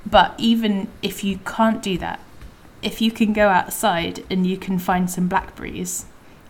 [0.06, 2.20] But even if you can't do that,
[2.82, 6.06] if you can go outside and you can find some blackberries,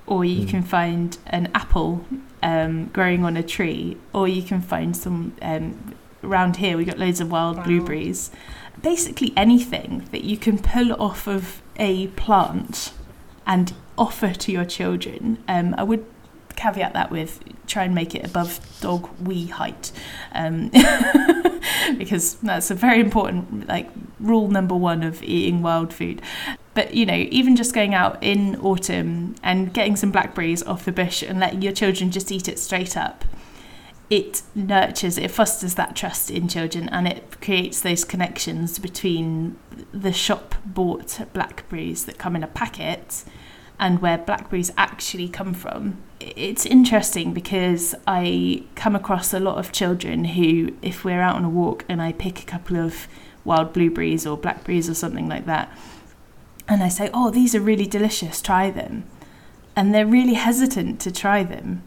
[0.08, 0.50] or you Mm.
[0.50, 2.06] can find an apple
[2.41, 5.36] um, growing on a tree, or you can find some.
[5.41, 7.63] Um, around here, we've got loads of wild Wow.
[7.63, 8.30] blueberries.
[8.82, 12.93] Basically, anything that you can pull off of a plant
[13.47, 15.43] and offer to your children.
[15.47, 16.06] Um, I would
[16.56, 19.91] caveat that with try and make it above dog wee height,
[20.34, 20.69] um,
[21.97, 26.21] because that's a very important like rule number one of eating wild food.
[26.73, 30.91] But you know, even just going out in autumn and getting some blackberries off the
[30.91, 33.25] bush and letting your children just eat it straight up,
[34.10, 39.57] it nurtures, it fosters that trust in children and it creates those connections between
[39.93, 43.23] the shop bought blackberries that come in a packet
[43.79, 45.97] and where blackberries actually come from.
[46.19, 51.45] It's interesting because I come across a lot of children who, if we're out on
[51.45, 53.07] a walk and I pick a couple of
[53.43, 55.75] wild blueberries or blackberries or something like that,
[56.67, 59.06] and I say, Oh, these are really delicious, try them.
[59.76, 61.84] And they're really hesitant to try them.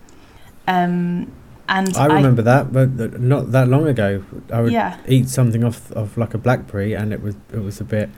[0.66, 1.32] Um,
[1.68, 4.22] and I remember that, but not that long ago.
[4.52, 7.80] I would yeah, eat something off of like a blackberry, and it was it was
[7.80, 8.10] a bit.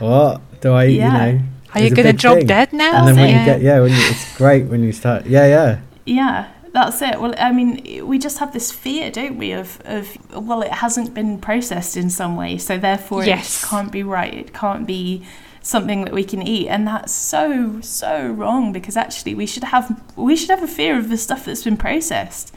[0.00, 0.96] What do I eat?
[0.96, 1.06] Yeah.
[1.06, 1.44] You know.
[1.74, 2.46] Are It's you a gonna drop thing.
[2.46, 2.98] dead now?
[2.98, 3.40] And then when yeah.
[3.40, 5.24] you get yeah, when you, it's great when you start.
[5.26, 5.80] Yeah, yeah.
[6.04, 7.20] Yeah, that's it.
[7.20, 11.14] Well, I mean, we just have this fear, don't we, of, of well, it hasn't
[11.14, 13.62] been processed in some way, so therefore Yes.
[13.62, 14.34] it can't be right.
[14.34, 15.24] It can't be
[15.62, 20.00] something that we can eat, and that's so so wrong because actually we should have
[20.16, 22.54] we should have a fear of the stuff that's been processed.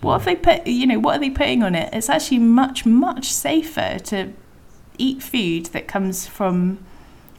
[0.00, 0.66] What have they put?
[0.66, 1.92] You know, what are they putting on it?
[1.92, 4.32] It's actually much much safer to
[4.98, 6.78] eat food that comes from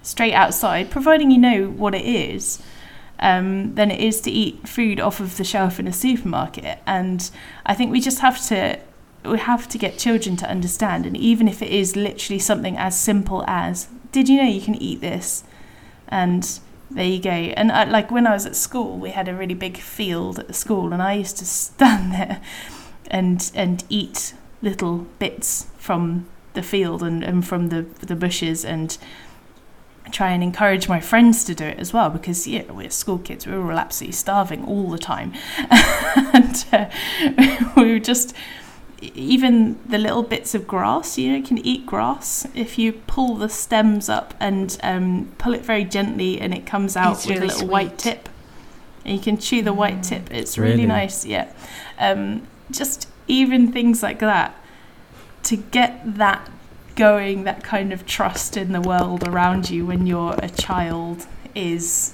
[0.02, 2.62] straight outside, providing you know what it is
[3.20, 6.80] um, than it is to eat food off of the shelf in a supermarket.
[6.86, 7.30] And
[7.66, 8.80] I think we just have to
[9.24, 11.06] we have to get children to understand.
[11.06, 14.76] And even if it is literally something as simple as, "Did you know you can
[14.76, 15.44] eat this?"
[16.08, 16.60] and
[16.92, 17.30] there you go.
[17.30, 20.48] And I, like when I was at school, we had a really big field at
[20.48, 22.42] the school, and I used to stand there
[23.08, 28.98] and and eat little bits from the field and, and from the the bushes and
[30.12, 33.46] try and encourage my friends to do it as well because yeah we're school kids
[33.48, 35.34] we were all absolutely starving all the time
[36.34, 36.86] and uh,
[37.76, 38.36] we were just
[39.02, 42.48] even the little bits of grass you know you can eat grass.
[42.56, 46.96] If you pull the stems up and um, pull it very gently and it comes
[46.96, 48.30] out It's with really a little white tip.
[49.04, 50.08] And you can chew the white Mm.
[50.10, 50.34] tip.
[50.34, 50.86] It's really, Really?
[50.88, 51.52] nice yeah.
[52.00, 54.56] Um, just even things like that
[55.44, 56.50] to get that
[56.96, 62.14] going that kind of trust in the world around you when you're a child is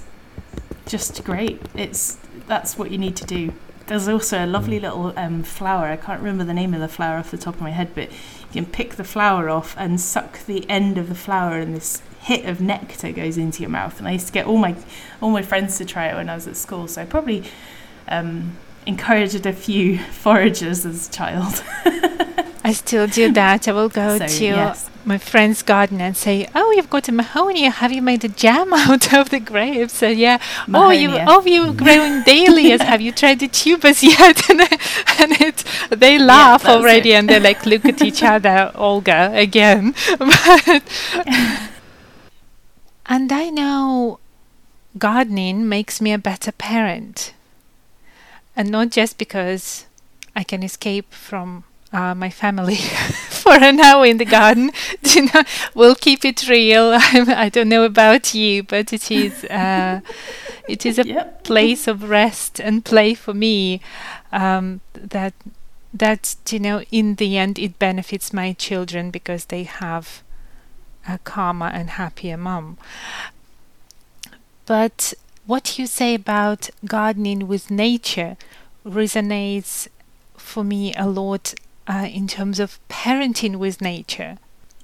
[0.86, 1.62] just great.
[1.74, 2.18] It's
[2.48, 3.52] that's what you need to do
[3.86, 4.82] there's also a lovely Mm.
[4.82, 7.60] little um, flower i can't remember the name of the flower off the top of
[7.60, 11.14] my head but you can pick the flower off and suck the end of the
[11.14, 14.46] flower and this hit of nectar goes into your mouth and i used to get
[14.46, 14.74] all my
[15.20, 17.42] all my friends to try it when i was at school so i probably
[18.08, 21.62] um, encouraged a few foragers as a child
[22.64, 23.66] I still do that.
[23.66, 24.88] I will go So, to yes.
[25.04, 27.72] my friend's garden and say, "Oh, you've got a Mahonia.
[27.72, 30.38] Have you made a jam out of the grapes?" So yeah.
[30.68, 31.24] Oh, mahonia.
[31.26, 32.80] Oh, you oh you growing dahlias.
[32.80, 34.48] Have you tried the tubers yet?
[34.48, 38.70] and and it they laugh that's already and they like look at each other.
[38.76, 39.92] Olga again.
[40.20, 40.82] but
[43.06, 44.20] and I know
[44.98, 47.34] gardening makes me a better parent,
[48.56, 49.86] and not just because
[50.36, 52.76] I can escape from uh, my family
[53.30, 54.70] for an hour in the garden.
[55.02, 55.42] you know,
[55.74, 56.92] we'll keep it real.
[56.96, 60.00] I'm, I don't know about you, but it is uh,
[60.66, 61.44] it is a Yep.
[61.44, 63.80] place of rest and play for me.
[64.32, 65.34] Um, that
[65.92, 70.22] that you know, in the end, it benefits my children because they have
[71.08, 72.78] a calmer and happier mom.
[74.66, 75.14] But
[75.46, 78.36] what you say about gardening with nature
[78.84, 79.88] resonates
[80.36, 81.54] for me a lot
[81.86, 84.38] uh, in terms of parenting with nature.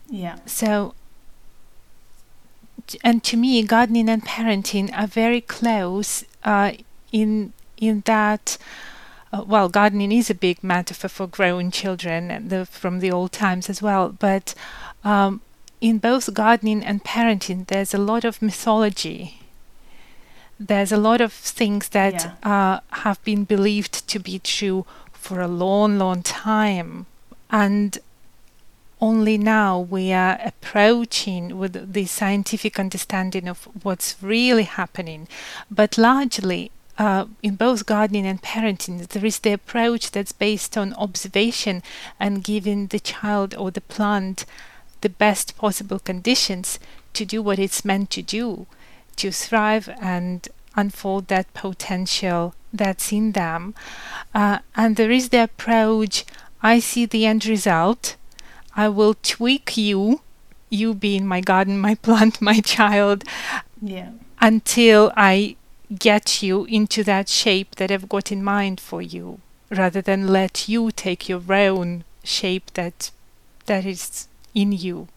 [0.09, 0.39] Yeah.
[0.47, 0.95] So,
[3.05, 6.73] and to me, gardening and parenting are very close uh,
[7.13, 8.59] in in that.
[9.31, 13.69] Uh, well, gardening is a big metaphor for growing children the, from the old times
[13.69, 14.09] as well.
[14.09, 14.55] But
[15.05, 15.43] um,
[15.83, 19.39] in both gardening and parenting, there's a lot of mythology.
[20.61, 22.51] There's a lot of things that yeah.
[22.51, 27.07] uh, have been believed to be true for a long, long time.
[27.51, 27.99] And
[29.01, 35.29] only now we are approaching with the scientific understanding of what's really happening.
[35.71, 40.95] But largely, uh, in both gardening and parenting, there is the approach that's based on
[40.95, 41.83] observation
[42.19, 44.45] and giving the child or the plant
[45.01, 46.81] the best possible conditions
[47.15, 48.67] to do what it's meant to do,
[49.19, 53.75] to thrive and unfold that potential that's in them.
[54.35, 56.25] Uh, and there is the approach
[56.63, 58.17] I see the end result,
[58.75, 60.21] I will tweak you,
[60.71, 63.25] you being my garden, my plant, my child,
[63.81, 64.11] yeah.
[64.41, 65.57] until I
[65.97, 69.41] get you into that shape that I've got in mind for you,
[69.71, 73.11] rather than let you take your own shape that
[73.67, 75.09] that is in you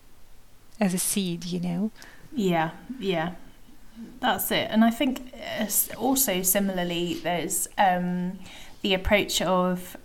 [0.79, 1.91] as a seed, you know?
[2.33, 3.33] Yeah, yeah.
[4.19, 4.67] That's it.
[4.69, 5.33] And I think
[5.97, 8.39] also similarly, there's um,
[8.81, 9.97] the approach of,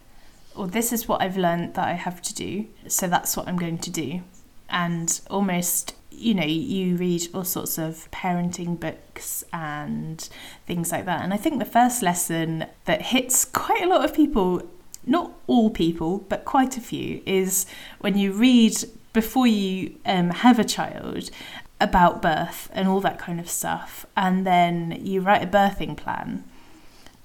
[0.57, 3.57] well, this is what I've learned that I have to do, so that's what I'm
[3.57, 4.22] going to do.
[4.68, 10.28] And almost, you know, you read all sorts of parenting books and
[10.66, 11.22] things like that.
[11.22, 14.62] And I think the first lesson that hits quite a lot of people
[15.07, 17.64] not all people, but quite a few, is
[18.01, 18.74] when you read
[19.12, 21.30] before you um, have a child
[21.81, 26.45] about birth and all that kind of stuff, and then you write a birthing plan.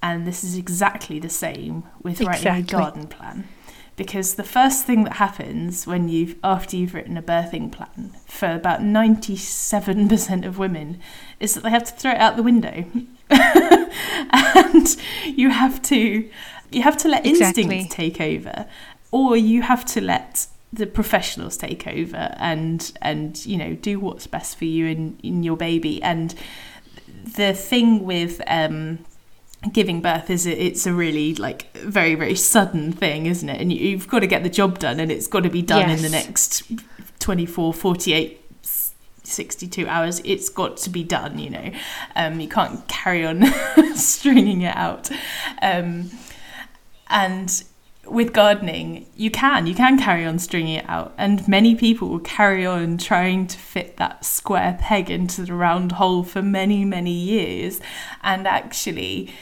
[0.03, 2.77] And this is exactly the same with writing exactly.
[2.77, 3.47] a garden plan.
[3.95, 8.51] Because the first thing that happens when you've after you've written a birthing plan for
[8.51, 10.99] about 97% of women
[11.39, 12.85] is that they have to throw it out the window.
[13.29, 16.27] and you have to
[16.71, 17.63] you have to let exactly.
[17.63, 18.65] instinct take over
[19.11, 24.27] or you have to let the professionals take over and and you know do what's
[24.27, 26.01] best for you and in your baby.
[26.01, 26.33] And
[27.35, 28.99] the thing with um
[29.73, 33.61] giving birth is it's a really like very very sudden thing isn't it?
[33.61, 35.99] And you've got to get the job done and it's got to be done yes.
[35.99, 36.71] in the next
[37.19, 38.37] 24 48
[39.23, 40.19] 62 hours.
[40.25, 41.71] It's got to be done you know.
[42.15, 43.43] Um you can't carry on
[43.95, 45.11] stringing it out.
[45.61, 46.11] Um
[47.09, 47.63] and
[48.05, 49.67] with gardening, you can.
[49.67, 53.57] You can carry on stringing it out, and many people will carry on trying to
[53.57, 57.79] fit that square peg into the round hole for many many years,
[58.23, 59.33] and actually,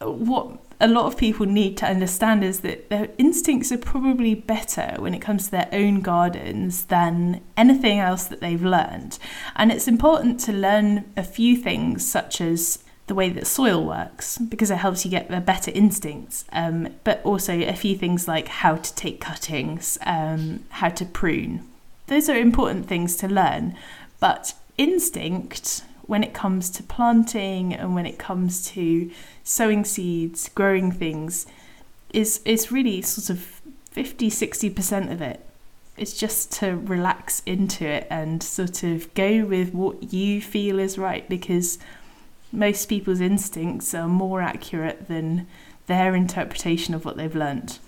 [0.00, 4.96] what a lot of people need to understand is that their instincts are probably better
[4.98, 9.16] when it comes to their own gardens than anything else that they've learned.
[9.54, 14.38] And it's important to learn a few things, such as the way that soil works
[14.38, 16.44] because it helps you get better instincts.
[16.52, 21.66] Um, but also a few things like how to take cuttings, um, how to prune.
[22.06, 23.76] Those are important things to learn.
[24.20, 29.10] But instinct, when it comes to planting and when it comes to
[29.44, 31.46] sowing seeds, growing things,
[32.12, 35.40] is is really sort of 50 60% of it.
[35.96, 40.96] It's just to relax into it and sort of go with what you feel is
[40.96, 41.78] right because
[42.52, 45.46] most people's instincts are more accurate than
[45.86, 47.78] their interpretation of what they've learnt.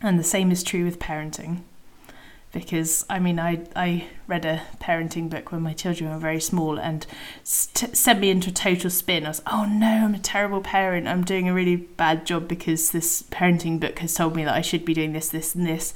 [0.00, 1.62] And the same is true with parenting.
[2.52, 6.80] Because, I mean, I, I read a parenting book when my children were very small
[6.80, 7.06] and
[7.44, 9.24] st- sent me into a total spin.
[9.24, 11.06] I was, oh no, I'm a terrible parent.
[11.06, 14.62] I'm doing a really bad job because this parenting book has told me that I
[14.62, 15.94] should be doing this, this, and this.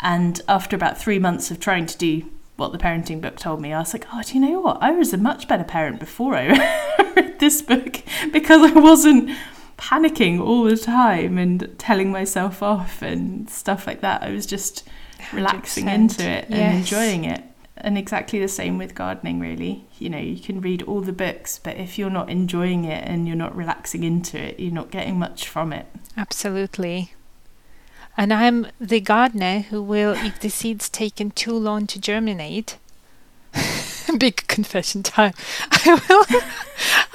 [0.00, 2.28] And after about three months of trying to do
[2.58, 4.78] what the parenting book told me, I was like, oh, do you know what?
[4.82, 6.48] I was a much better parent before I
[7.16, 8.02] read this book
[8.32, 9.30] because I wasn't
[9.78, 14.24] panicking all the time and telling myself off and stuff like that.
[14.24, 14.88] I was just
[15.32, 15.94] relaxing 100%.
[15.94, 16.74] into it and yes.
[16.74, 17.44] enjoying it.
[17.76, 19.86] And exactly the same with gardening, really.
[20.00, 23.28] You know, you can read all the books, but if you're not enjoying it and
[23.28, 25.86] you're not relaxing into it, you're not getting much from it.
[26.16, 27.12] Absolutely.
[28.18, 32.76] And I'm the gardener who will, if the seed's taken too long to germinate,
[34.18, 35.34] big confession time,
[35.70, 36.24] I will,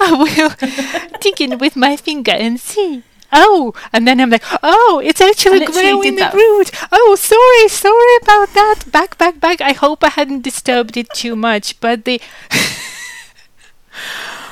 [0.00, 3.02] I will dig in with my finger and see.
[3.30, 6.70] Oh, and then I'm like, oh, it's actually growing the root.
[6.90, 8.84] Oh, sorry, sorry about that.
[8.90, 9.60] Back, back, back.
[9.60, 12.18] I hope I hadn't disturbed it too much, but the.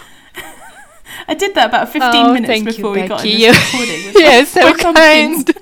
[1.29, 3.35] I did that about 15 Oh, minutes before you, we got Becky.
[3.35, 4.23] in You- this recording.
[4.23, 5.47] yeah, so kind.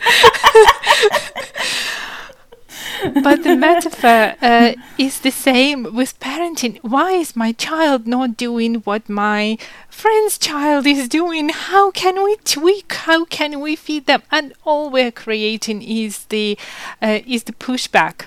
[3.24, 6.78] but the metaphor uh, is the same with parenting.
[6.82, 9.58] Why is my child not doing what my
[9.88, 11.48] friend's child is doing?
[11.50, 12.92] How can we tweak?
[12.92, 14.22] How can we feed them?
[14.30, 16.58] And all we're creating is the
[17.02, 18.26] uh, is the pushback.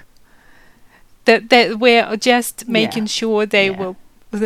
[1.25, 3.07] That that we're just making Yeah.
[3.19, 3.77] sure they Yeah.
[3.77, 3.95] will.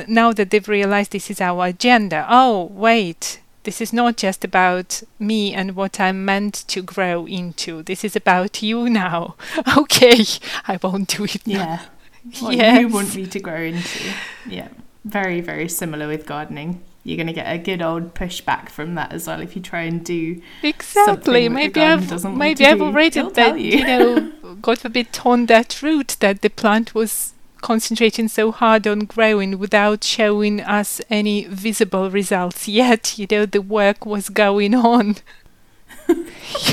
[0.08, 2.26] Now that they've realized this is our agenda.
[2.30, 7.84] Oh wait, this is not just about me and what I'm meant to grow into.
[7.84, 9.36] This is about you now.
[9.78, 10.24] Okay,
[10.68, 11.54] I won't do it now.
[11.54, 11.80] Yeah.
[12.42, 12.82] What Yes.
[12.82, 14.12] you want me to grow into.
[14.46, 14.68] Yeah.
[15.06, 16.82] Very, very similar with gardening.
[17.06, 19.84] You're going to get a good old pushback from that as well if you try
[19.84, 20.42] and do.
[20.62, 21.06] Exactly.
[21.06, 23.78] something that the Maybe I've maybe I've already that you.
[23.80, 24.32] you know,
[24.62, 30.03] God forbid, torn that root that the plant was concentrating so hard on growing without
[30.03, 33.18] showing us any visible results yet.
[33.18, 35.18] You know, the work was going on.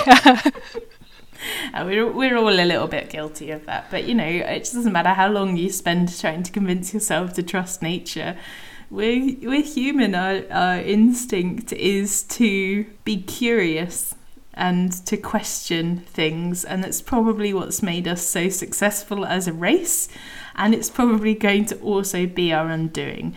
[0.06, 0.42] yeah.
[1.74, 3.90] Uh, we're, we're all a little bit guilty of that.
[3.90, 7.34] But, you know, it just doesn't matter how long you spend trying to convince yourself
[7.34, 8.38] to trust nature.
[8.90, 10.14] We're, we're human.
[10.14, 14.14] Our, our instinct is to be curious
[14.54, 16.64] and to question things.
[16.64, 20.08] And it's probably what's made us so successful as a race.
[20.54, 23.34] And it's probably going to also be our undoing.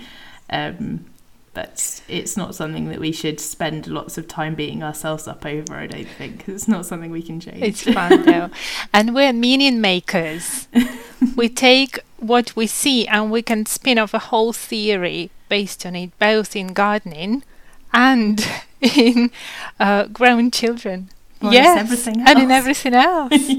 [0.49, 1.05] Um,
[1.53, 5.73] but it's not something that we should spend lots of time beating ourselves up over,
[5.73, 6.47] I don't think.
[6.47, 7.63] It's not something we can change.
[7.63, 8.51] It's fun though.
[8.93, 10.67] and we're meaning makers.
[11.35, 15.95] we take what we see and we can spin off a whole theory based on
[15.95, 17.43] it, both in gardening
[17.91, 18.47] and
[18.97, 19.31] in
[19.79, 21.09] uh, grown children.
[21.39, 23.49] Or yes, and in everything else.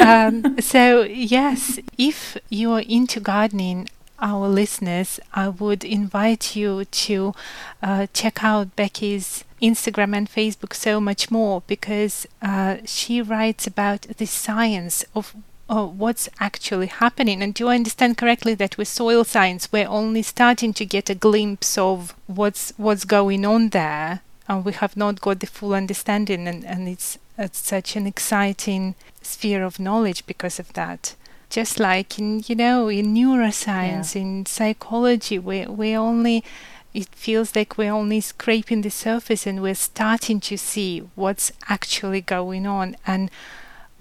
[0.00, 3.88] um, so yes, if you are into gardening,
[4.20, 7.34] our listeners, I would invite you to
[7.82, 14.02] uh, check out Becky's Instagram and Facebook Sow Much More because uh, she writes about
[14.02, 15.34] the science of
[15.68, 17.42] uh, what's actually happening.
[17.42, 21.14] And do I understand correctly that with soil science, we're only starting to get a
[21.14, 26.48] glimpse of what's what's going on there, and we have not got the full understanding,
[26.48, 31.14] and, and it's, it's such an exciting sphere of knowledge because of that.
[31.50, 36.44] Just like in you know in neuroscience in psychology we we only
[36.92, 42.20] it feels like we're only scraping the surface and we're starting to see what's actually
[42.20, 42.96] going on.
[43.06, 43.30] And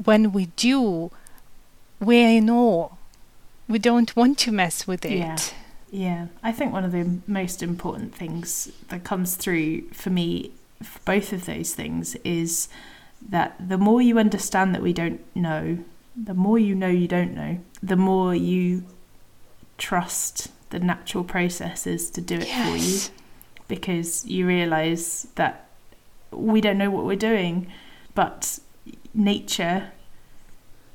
[0.03, 1.11] when we do
[1.99, 2.89] we're in awe.
[3.67, 5.17] We don't want to mess with it.
[5.17, 5.37] Yeah.
[5.97, 10.51] Yeah, I think one of the most important things that comes through for me,
[10.83, 12.69] for both of those things, is
[13.27, 15.79] that the more you understand that we don't know,
[16.15, 18.83] the more you know you don't know, the more you
[19.79, 22.99] trust the natural processes to do it for you.
[23.67, 25.67] Because you realize that
[26.29, 27.71] we don't know what we're doing,
[28.13, 28.59] but
[29.15, 29.93] nature,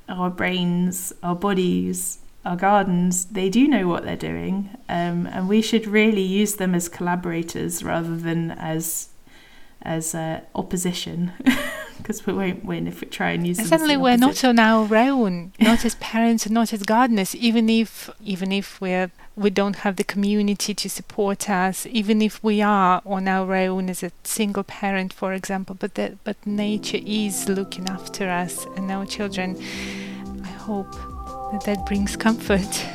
[0.07, 5.61] our brains, our bodies, our gardens, they do know what they're doing, um, and we
[5.61, 9.09] should really use them as collaborators rather than as
[9.85, 11.33] as uh, opposition,
[11.97, 14.95] because we won't win if we try and use And suddenly we're not on our
[14.95, 17.35] own, not as parents and not as gardeners.
[17.35, 22.43] Even if even if we're we don't have the community to support us, even if
[22.43, 25.75] we are on our own as a single parent, for example.
[25.79, 29.57] But that but nature is looking after us and our children.
[30.43, 31.12] I hope
[31.53, 32.85] that that brings comfort.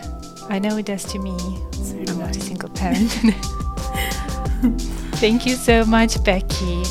[0.51, 1.37] I know it does to me.
[1.73, 3.11] So I'm not a single parent.
[5.19, 6.83] Thank you so much, Becky.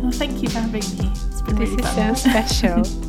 [0.00, 1.12] Well, thank you for having me.
[1.30, 2.16] It's been This really is fun.
[2.16, 3.04] so special.